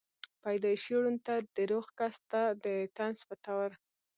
[0.43, 3.69] پېدائشي ړوند ته دَروغ کس ته دطنز پۀ طور